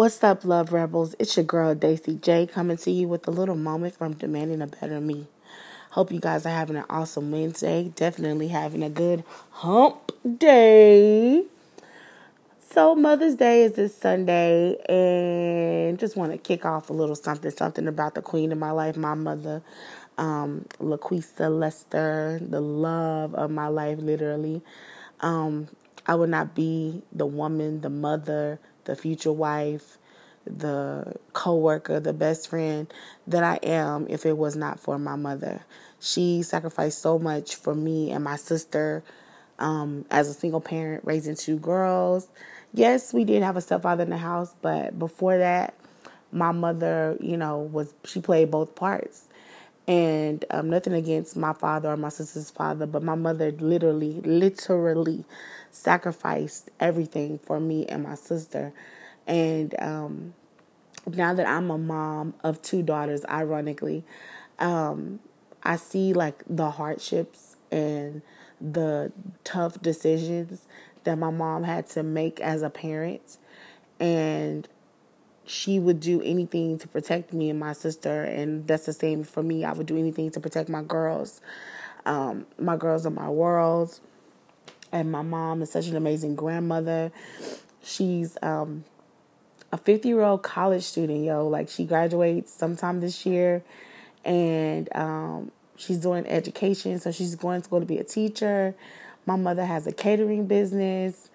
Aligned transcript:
What's 0.00 0.24
up, 0.24 0.46
love 0.46 0.72
rebels? 0.72 1.14
It's 1.18 1.36
your 1.36 1.44
girl 1.44 1.74
Daisy 1.74 2.14
J 2.14 2.46
coming 2.46 2.78
to 2.78 2.90
you 2.90 3.06
with 3.06 3.28
a 3.28 3.30
little 3.30 3.54
moment 3.54 3.94
from 3.94 4.14
demanding 4.14 4.62
a 4.62 4.66
better 4.66 4.98
me. 4.98 5.26
Hope 5.90 6.10
you 6.10 6.20
guys 6.20 6.46
are 6.46 6.54
having 6.54 6.76
an 6.76 6.86
awesome 6.88 7.30
Wednesday. 7.30 7.92
Definitely 7.96 8.48
having 8.48 8.82
a 8.82 8.88
good 8.88 9.24
hump 9.50 10.12
day. 10.38 11.44
So 12.70 12.94
Mother's 12.94 13.34
Day 13.34 13.62
is 13.62 13.72
this 13.72 13.94
Sunday, 13.94 14.78
and 14.88 15.98
just 15.98 16.16
want 16.16 16.32
to 16.32 16.38
kick 16.38 16.64
off 16.64 16.88
a 16.88 16.94
little 16.94 17.14
something, 17.14 17.50
something 17.50 17.86
about 17.86 18.14
the 18.14 18.22
queen 18.22 18.52
of 18.52 18.58
my 18.58 18.70
life, 18.70 18.96
my 18.96 19.12
mother, 19.12 19.60
um, 20.16 20.64
LaQuisa 20.80 21.50
Lester, 21.50 22.40
the 22.40 22.62
love 22.62 23.34
of 23.34 23.50
my 23.50 23.68
life, 23.68 23.98
literally. 23.98 24.62
Um, 25.20 25.68
I 26.06 26.14
would 26.14 26.30
not 26.30 26.54
be 26.54 27.02
the 27.12 27.26
woman, 27.26 27.82
the 27.82 27.90
mother, 27.90 28.60
the 28.90 28.96
future 28.96 29.32
wife, 29.32 29.98
the 30.44 31.14
co-worker, 31.32 32.00
the 32.00 32.12
best 32.12 32.48
friend 32.48 32.92
that 33.26 33.44
I 33.44 33.60
am 33.62 34.06
if 34.10 34.26
it 34.26 34.36
was 34.36 34.56
not 34.56 34.80
for 34.80 34.98
my 34.98 35.16
mother. 35.16 35.64
She 36.00 36.42
sacrificed 36.42 37.00
so 37.00 37.18
much 37.18 37.54
for 37.54 37.74
me 37.74 38.10
and 38.10 38.24
my 38.24 38.36
sister 38.36 39.04
um, 39.58 40.04
as 40.10 40.28
a 40.28 40.34
single 40.34 40.60
parent 40.60 41.04
raising 41.04 41.36
two 41.36 41.56
girls. 41.56 42.26
Yes, 42.74 43.12
we 43.12 43.24
did 43.24 43.42
have 43.42 43.56
a 43.56 43.60
stepfather 43.60 44.02
in 44.02 44.10
the 44.10 44.16
house, 44.16 44.54
but 44.60 44.98
before 44.98 45.38
that, 45.38 45.74
my 46.32 46.52
mother, 46.52 47.16
you 47.20 47.36
know, 47.36 47.58
was 47.58 47.94
she 48.04 48.20
played 48.20 48.50
both 48.50 48.74
parts. 48.74 49.24
And 49.86 50.44
um, 50.50 50.70
nothing 50.70 50.92
against 50.92 51.36
my 51.36 51.52
father 51.52 51.90
or 51.90 51.96
my 51.96 52.10
sister's 52.10 52.50
father, 52.50 52.86
but 52.86 53.02
my 53.02 53.16
mother 53.16 53.50
literally, 53.50 54.20
literally 54.20 55.24
sacrificed 55.72 56.70
everything 56.78 57.38
for 57.38 57.58
me 57.58 57.86
and 57.86 58.04
my 58.04 58.14
sister. 58.14 58.72
And 59.26 59.74
um, 59.80 60.34
now 61.06 61.34
that 61.34 61.46
I'm 61.46 61.70
a 61.70 61.78
mom 61.78 62.34
of 62.44 62.62
two 62.62 62.82
daughters, 62.82 63.24
ironically, 63.26 64.04
um, 64.58 65.20
I 65.62 65.76
see 65.76 66.12
like 66.12 66.42
the 66.48 66.70
hardships 66.70 67.56
and 67.70 68.22
the 68.60 69.12
tough 69.44 69.80
decisions 69.80 70.66
that 71.04 71.16
my 71.16 71.30
mom 71.30 71.64
had 71.64 71.88
to 71.90 72.02
make 72.02 72.40
as 72.40 72.62
a 72.62 72.70
parent. 72.70 73.38
And 73.98 74.68
she 75.50 75.80
would 75.80 75.98
do 75.98 76.22
anything 76.22 76.78
to 76.78 76.86
protect 76.86 77.32
me 77.32 77.50
and 77.50 77.58
my 77.58 77.72
sister. 77.72 78.22
And 78.22 78.66
that's 78.68 78.86
the 78.86 78.92
same 78.92 79.24
for 79.24 79.42
me. 79.42 79.64
I 79.64 79.72
would 79.72 79.86
do 79.86 79.98
anything 79.98 80.30
to 80.30 80.40
protect 80.40 80.68
my 80.68 80.82
girls. 80.82 81.40
Um, 82.06 82.46
my 82.56 82.76
girls 82.76 83.04
are 83.04 83.10
my 83.10 83.28
world. 83.28 83.98
And 84.92 85.10
my 85.10 85.22
mom 85.22 85.62
is 85.62 85.72
such 85.72 85.88
an 85.88 85.96
amazing 85.96 86.36
grandmother. 86.36 87.10
She's 87.82 88.38
um, 88.42 88.84
a 89.72 89.78
50 89.78 90.08
year 90.08 90.22
old 90.22 90.44
college 90.44 90.84
student, 90.84 91.24
yo. 91.24 91.48
Like 91.48 91.68
she 91.68 91.84
graduates 91.84 92.52
sometime 92.52 93.00
this 93.00 93.26
year 93.26 93.64
and 94.24 94.88
um, 94.94 95.50
she's 95.76 95.98
doing 95.98 96.26
education. 96.26 97.00
So 97.00 97.10
she's 97.10 97.34
going 97.34 97.62
to 97.62 97.68
go 97.68 97.80
to 97.80 97.86
be 97.86 97.98
a 97.98 98.04
teacher. 98.04 98.76
My 99.26 99.36
mother 99.36 99.64
has 99.64 99.88
a 99.88 99.92
catering 99.92 100.46
business. 100.46 101.28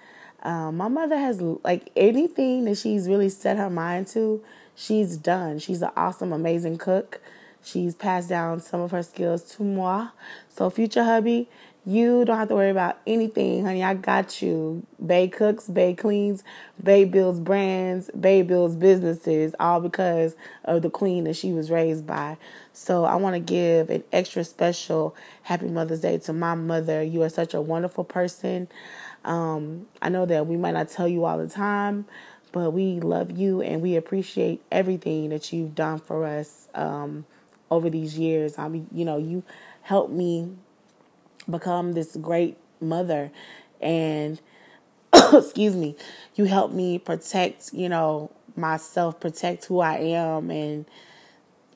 Um, 0.46 0.78
my 0.78 0.88
mother 0.88 1.18
has 1.18 1.42
like 1.42 1.90
anything 1.96 2.66
that 2.66 2.78
she's 2.78 3.08
really 3.08 3.30
set 3.30 3.58
her 3.58 3.70
mind 3.70 4.06
to, 4.10 4.44
she's 4.76 5.18
done. 5.18 5.58
She's 5.58 5.82
an 5.82 5.90
awesome, 5.98 6.32
amazing 6.32 6.78
cook. 6.78 7.20
She's 7.64 7.96
passed 7.96 8.30
down 8.30 8.60
some 8.60 8.80
of 8.80 8.92
her 8.92 9.02
skills 9.02 9.42
to 9.56 9.64
moi. 9.64 10.10
So, 10.50 10.70
future 10.70 11.04
hubby, 11.04 11.50
you 11.84 12.26
don't 12.26 12.38
have 12.38 12.50
to 12.50 12.56
worry 12.56 12.70
about 12.70 13.00
anything, 13.08 13.66
honey. 13.66 13.84
I 13.84 13.96
got 13.96 14.40
you. 14.40 14.86
Bay 15.04 15.28
cooks, 15.28 15.68
Bay 15.68 15.96
cleans, 15.96 16.44
Bay 16.82 17.06
builds 17.06 17.40
brands, 17.40 18.12
Bay 18.12 18.44
builds 18.44 18.76
businesses, 18.76 19.56
all 19.60 19.80
because 19.80 20.36
of 20.64 20.84
the 20.84 20.92
queen 20.92 21.24
that 21.24 21.36
she 21.36 21.54
was 21.54 21.72
raised 21.72 22.06
by. 22.06 22.38
So 22.72 23.06
I 23.06 23.16
want 23.16 23.34
to 23.34 23.40
give 23.40 23.90
an 23.90 24.04
extra 24.12 24.44
special 24.44 25.16
Happy 25.42 25.68
Mother's 25.68 26.02
Day 26.02 26.20
to 26.20 26.34
my 26.34 26.54
mother. 26.54 27.02
You 27.02 27.24
are 27.24 27.30
such 27.30 27.56
a 27.56 27.62
wonderful 27.62 28.04
person. 28.04 28.68
Um, 29.26 29.88
I 30.02 30.10
know 30.10 30.26
that 30.26 30.48
we 30.48 30.56
might 30.56 30.74
not 30.74 30.90
tell 30.90 31.08
you 31.08 31.26
all 31.26 31.38
the 31.38 31.48
time, 31.50 32.06
but 32.52 32.72
we 32.72 33.00
love 33.02 33.38
you 33.38 33.62
and 33.62 33.82
we 33.82 33.96
appreciate 33.96 34.62
everything 34.72 35.30
that 35.30 35.52
you've 35.52 35.76
done 35.76 36.00
for 36.00 36.26
us 36.26 36.70
um, 36.74 37.26
over 37.70 37.90
these 37.90 38.18
years. 38.18 38.58
I 38.58 38.70
mean, 38.70 38.88
you 38.94 39.04
know, 39.04 39.18
you 39.18 39.44
helped 39.82 40.12
me 40.12 40.56
become 41.50 41.94
this 41.94 42.16
great 42.16 42.58
mother 42.82 43.32
and 43.82 44.40
excuse 45.34 45.76
me 45.76 45.96
you 46.36 46.46
helped 46.46 46.74
me 46.74 46.98
protect 46.98 47.74
you 47.74 47.90
know 47.90 48.32
myself 48.56 49.20
protect 49.20 49.66
who 49.66 49.80
i 49.80 49.96
am 49.98 50.50
and 50.50 50.86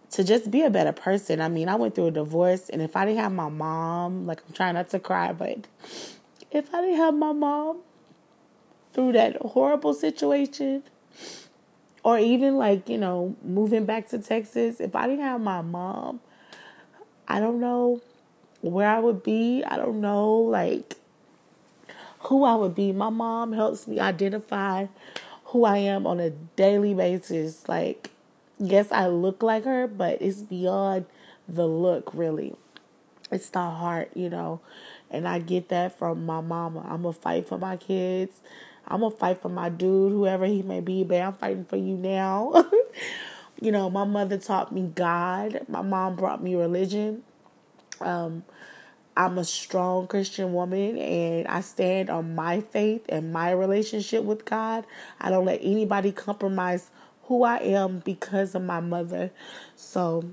to 0.10 0.24
just 0.24 0.50
be 0.50 0.64
a 0.64 0.70
better 0.70 0.92
person 0.92 1.40
i 1.40 1.48
mean 1.48 1.70
i 1.70 1.76
went 1.76 1.94
through 1.94 2.08
a 2.08 2.12
divorce 2.12 2.70
and 2.70 2.82
if 2.82 2.96
i 2.96 3.06
didn't 3.06 3.20
have 3.20 3.32
my 3.32 3.50
mom 3.50 4.26
like 4.26 4.42
i'm 4.48 4.54
trying 4.54 4.74
not 4.74 4.90
to 4.90 5.00
cry 5.00 5.32
but 5.32 5.68
if 6.52 6.74
i 6.74 6.82
didn't 6.82 6.98
have 6.98 7.14
my 7.14 7.32
mom 7.32 7.80
through 8.94 9.12
that 9.12 9.36
horrible 9.38 9.94
situation 9.94 10.84
or 12.04 12.18
even 12.18 12.58
like 12.58 12.88
you 12.90 12.98
know 12.98 13.36
moving 13.44 13.86
back 13.86 14.08
to 14.08 14.20
texas 14.20 14.80
if 14.80 14.96
i 14.96 15.08
didn't 15.08 15.24
have 15.24 15.42
my 15.42 15.62
mom 15.62 16.20
i 17.28 17.40
don't 17.40 17.60
know 17.60 18.02
where 18.62 18.90
I 18.90 19.00
would 19.00 19.24
be. 19.24 19.64
I 19.66 19.78
don't 19.78 20.02
know, 20.02 20.36
like 20.36 20.96
who 22.22 22.44
I 22.44 22.56
would 22.56 22.76
be. 22.76 22.92
My 22.92 23.10
mom 23.10 23.54
helps 23.54 23.88
me 23.88 24.00
identify 24.00 24.88
who 25.46 25.66
I 25.66 25.78
am 25.78 26.06
on 26.06 26.20
a 26.20 26.30
daily 26.30 26.94
basis. 26.94 27.68
Like, 27.68 28.12
yes, 28.60 28.92
I 28.92 29.08
look 29.08 29.42
like 29.42 29.66
her, 29.66 29.88
but 29.88 30.22
it's 30.22 30.42
beyond 30.42 31.06
the 31.48 31.68
look, 31.68 32.12
really. 32.14 32.56
It's 33.32 33.50
the 33.50 33.60
heart, 33.60 34.12
you 34.16 34.30
know. 34.30 34.62
And 35.12 35.28
I 35.28 35.40
get 35.40 35.70
that 35.70 35.98
from 35.98 36.26
my 36.26 36.42
mama. 36.42 36.86
I'm 36.90 37.04
going 37.04 37.14
to 37.14 37.20
fight 37.20 37.48
for 37.48 37.58
my 37.58 37.78
kids. 37.78 38.40
I'm 38.88 39.02
going 39.02 39.12
to 39.12 39.18
fight 39.18 39.42
for 39.42 39.50
my 39.50 39.70
dude, 39.70 40.12
whoever 40.12 40.46
he 40.46 40.62
may 40.62 40.82
be, 40.82 41.04
but 41.04 41.22
I'm 41.22 41.34
fighting 41.34 41.66
for 41.66 41.78
you 41.78 41.96
now. 41.96 42.66
you 43.62 43.72
know, 43.72 43.90
my 43.90 44.04
mother 44.04 44.38
taught 44.38 44.72
me 44.72 44.92
God. 44.94 45.62
My 45.68 45.82
mom 45.82 46.16
brought 46.16 46.42
me 46.42 46.56
religion. 46.56 47.24
Um, 48.02 48.44
I'm 49.20 49.38
a 49.38 49.44
strong 49.44 50.08
Christian 50.08 50.54
woman 50.54 50.98
and 50.98 51.46
I 51.48 51.60
stand 51.60 52.10
on 52.10 52.36
my 52.36 52.62
faith 52.62 53.06
and 53.10 53.34
my 53.34 53.52
relationship 53.52 54.24
with 54.24 54.46
God. 54.46 54.86
I 55.20 55.30
don't 55.30 55.46
let 55.46 55.60
anybody 55.62 56.14
compromise 56.14 56.90
who 57.24 57.44
I 57.44 57.58
am 57.58 58.00
because 58.00 58.56
of 58.56 58.64
my 58.64 58.80
mother. 58.80 59.32
So, 59.76 60.24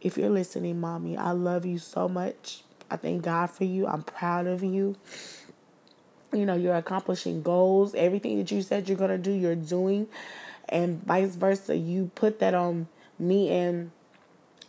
if 0.00 0.16
you're 0.16 0.30
listening, 0.30 0.80
mommy, 0.80 1.16
I 1.16 1.32
love 1.32 1.66
you 1.66 1.78
so 1.78 2.08
much. 2.08 2.62
I 2.90 2.96
thank 2.96 3.22
God 3.22 3.50
for 3.50 3.64
you. 3.64 3.86
I'm 3.86 4.02
proud 4.02 4.46
of 4.46 4.62
you. 4.62 4.96
You 6.32 6.46
know, 6.46 6.54
you're 6.54 6.76
accomplishing 6.76 7.42
goals. 7.42 7.94
Everything 7.94 8.38
that 8.38 8.50
you 8.50 8.62
said 8.62 8.88
you're 8.88 8.98
going 8.98 9.10
to 9.10 9.18
do, 9.18 9.32
you're 9.32 9.54
doing. 9.54 10.08
And 10.68 11.02
vice 11.04 11.36
versa. 11.36 11.76
You 11.76 12.10
put 12.14 12.38
that 12.40 12.54
on 12.54 12.88
me 13.18 13.50
and 13.50 13.90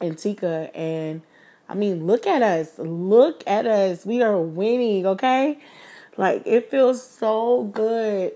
and 0.01 0.17
Tika 0.17 0.71
and 0.73 1.21
I 1.67 1.75
mean, 1.75 2.07
look 2.07 2.25
at 2.25 2.41
us. 2.41 2.79
Look 2.79 3.43
at 3.45 3.67
us. 3.67 4.05
We 4.05 4.23
are 4.23 4.39
winning, 4.39 5.05
okay? 5.05 5.59
Like 6.17 6.41
it 6.45 6.71
feels 6.71 7.07
so 7.07 7.65
good 7.65 8.33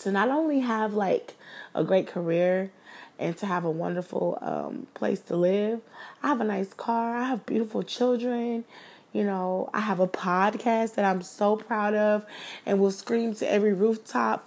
to 0.00 0.12
not 0.12 0.28
only 0.28 0.60
have 0.60 0.94
like 0.94 1.34
a 1.74 1.82
great 1.82 2.06
career 2.06 2.70
and 3.18 3.36
to 3.38 3.46
have 3.46 3.64
a 3.64 3.70
wonderful 3.70 4.38
um, 4.40 4.86
place 4.94 5.20
to 5.20 5.36
live. 5.36 5.80
I 6.22 6.28
have 6.28 6.40
a 6.40 6.44
nice 6.44 6.72
car. 6.72 7.16
I 7.16 7.24
have 7.28 7.46
beautiful 7.46 7.82
children. 7.82 8.64
You 9.12 9.24
know, 9.24 9.70
I 9.72 9.80
have 9.80 10.00
a 10.00 10.06
podcast 10.06 10.94
that 10.94 11.04
I'm 11.04 11.22
so 11.22 11.56
proud 11.56 11.94
of 11.94 12.26
and 12.66 12.78
will 12.78 12.90
scream 12.90 13.34
to 13.36 13.50
every 13.50 13.72
rooftop 13.72 14.46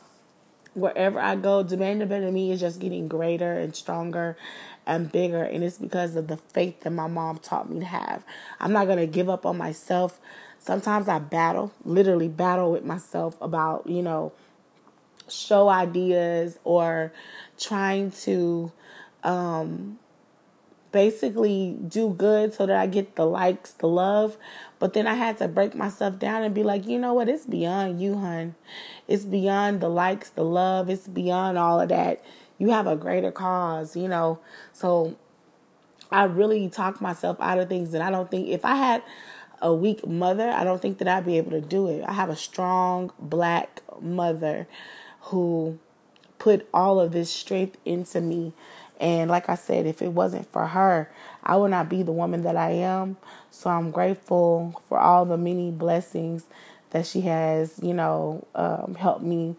wherever 0.73 1.19
I 1.19 1.35
go. 1.35 1.63
Demand 1.63 2.07
Better 2.07 2.31
Me 2.31 2.51
is 2.51 2.59
just 2.59 2.79
getting 2.79 3.07
greater 3.07 3.53
and 3.53 3.75
stronger 3.75 4.37
and 4.85 5.11
bigger. 5.11 5.43
And 5.43 5.63
it's 5.63 5.77
because 5.77 6.15
of 6.15 6.27
the 6.27 6.37
faith 6.37 6.81
that 6.81 6.91
my 6.91 7.07
mom 7.07 7.39
taught 7.39 7.69
me 7.69 7.79
to 7.79 7.85
have. 7.85 8.23
I'm 8.59 8.71
not 8.71 8.85
going 8.85 8.99
to 8.99 9.07
give 9.07 9.29
up 9.29 9.45
on 9.45 9.57
myself. 9.57 10.19
Sometimes 10.59 11.07
I 11.07 11.19
battle, 11.19 11.73
literally 11.83 12.27
battle 12.27 12.71
with 12.71 12.85
myself 12.85 13.35
about, 13.41 13.87
you 13.87 14.03
know, 14.03 14.31
show 15.31 15.69
ideas 15.69 16.59
or 16.63 17.13
trying 17.59 18.11
to 18.11 18.71
um, 19.23 19.99
basically 20.91 21.77
do 21.87 22.09
good 22.09 22.53
so 22.53 22.65
that 22.65 22.75
I 22.75 22.87
get 22.87 23.15
the 23.15 23.25
likes, 23.25 23.71
the 23.71 23.87
love. 23.87 24.37
But 24.79 24.93
then 24.93 25.07
I 25.07 25.13
had 25.13 25.37
to 25.37 25.47
break 25.47 25.75
myself 25.75 26.19
down 26.19 26.43
and 26.43 26.53
be 26.53 26.63
like, 26.63 26.85
you 26.85 26.99
know 26.99 27.13
what? 27.13 27.29
It's 27.29 27.45
beyond 27.45 28.01
you, 28.01 28.17
hun. 28.17 28.55
It's 29.07 29.25
beyond 29.25 29.81
the 29.81 29.89
likes, 29.89 30.29
the 30.29 30.43
love. 30.43 30.89
It's 30.89 31.07
beyond 31.07 31.57
all 31.57 31.79
of 31.79 31.89
that 31.89 32.23
you 32.61 32.69
have 32.69 32.85
a 32.85 32.95
greater 32.95 33.31
cause, 33.31 33.95
you 33.95 34.07
know. 34.07 34.37
So 34.71 35.15
I 36.11 36.25
really 36.25 36.69
talk 36.69 37.01
myself 37.01 37.37
out 37.41 37.57
of 37.57 37.67
things, 37.67 37.95
and 37.95 38.03
I 38.03 38.11
don't 38.11 38.29
think 38.29 38.49
if 38.49 38.63
I 38.63 38.75
had 38.75 39.01
a 39.63 39.73
weak 39.73 40.05
mother, 40.05 40.47
I 40.47 40.63
don't 40.63 40.79
think 40.79 40.99
that 40.99 41.07
I'd 41.07 41.25
be 41.25 41.39
able 41.39 41.51
to 41.51 41.61
do 41.61 41.87
it. 41.87 42.03
I 42.07 42.13
have 42.13 42.29
a 42.29 42.35
strong 42.35 43.11
black 43.19 43.81
mother 43.99 44.67
who 45.21 45.79
put 46.39 46.67
all 46.73 46.99
of 46.99 47.11
this 47.11 47.29
strength 47.29 47.77
into 47.85 48.21
me. 48.21 48.53
And 48.99 49.29
like 49.29 49.49
I 49.49 49.55
said, 49.55 49.85
if 49.85 50.01
it 50.01 50.09
wasn't 50.09 50.51
for 50.51 50.67
her, 50.67 51.09
I 51.43 51.57
would 51.57 51.71
not 51.71 51.89
be 51.89 52.03
the 52.03 52.11
woman 52.11 52.43
that 52.43 52.55
I 52.55 52.71
am. 52.71 53.17
So 53.49 53.69
I'm 53.69 53.91
grateful 53.91 54.81
for 54.87 54.99
all 54.99 55.25
the 55.25 55.37
many 55.37 55.71
blessings 55.71 56.45
that 56.91 57.05
she 57.05 57.21
has, 57.21 57.79
you 57.81 57.93
know, 57.93 58.45
um, 58.55 58.95
helped 58.99 59.23
me 59.23 59.55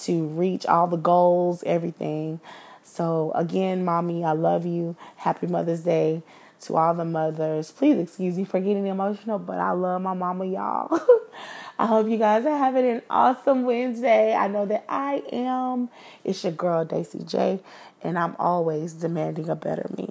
to 0.00 0.26
reach 0.28 0.66
all 0.66 0.86
the 0.86 0.96
goals, 0.96 1.62
everything. 1.64 2.40
So 2.82 3.32
again, 3.34 3.84
mommy, 3.84 4.24
I 4.24 4.32
love 4.32 4.66
you. 4.66 4.96
Happy 5.16 5.46
Mother's 5.46 5.80
Day 5.80 6.22
to 6.62 6.76
all 6.76 6.94
the 6.94 7.04
mothers. 7.04 7.70
Please 7.70 7.98
excuse 7.98 8.36
me 8.36 8.44
for 8.44 8.60
getting 8.60 8.86
emotional, 8.86 9.38
but 9.38 9.58
I 9.58 9.70
love 9.72 10.02
my 10.02 10.14
mama, 10.14 10.44
y'all. 10.46 11.00
I 11.78 11.86
hope 11.86 12.08
you 12.08 12.18
guys 12.18 12.46
are 12.46 12.56
having 12.56 12.86
an 12.86 13.02
awesome 13.10 13.64
Wednesday. 13.64 14.34
I 14.34 14.48
know 14.48 14.66
that 14.66 14.84
I 14.88 15.22
am. 15.32 15.88
It's 16.24 16.42
your 16.44 16.52
girl, 16.52 16.84
Daisy 16.84 17.24
J, 17.24 17.60
and 18.02 18.18
I'm 18.18 18.36
always 18.38 18.92
demanding 18.94 19.48
a 19.48 19.56
better 19.56 19.88
me. 19.96 20.10